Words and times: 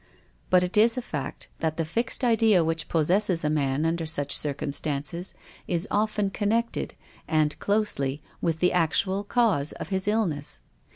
But 0.49 0.63
it 0.63 0.77
is 0.77 0.97
a 0.97 1.01
fact 1.03 1.47
that 1.59 1.77
the 1.77 1.85
fixed 1.85 2.23
idea 2.23 2.63
which 2.63 2.87
possesses 2.87 3.43
a 3.43 3.51
man 3.51 3.85
under 3.85 4.07
such 4.07 4.35
circum 4.35 4.73
stances 4.73 5.35
is 5.67 5.87
often 5.91 6.31
connected, 6.31 6.95
and 7.27 7.53
closely, 7.59 8.23
with 8.41 8.61
the 8.61 8.73
actual 8.73 9.23
cause 9.23 9.73
of 9.73 9.89
his 9.89 10.07
illness. 10.07 10.61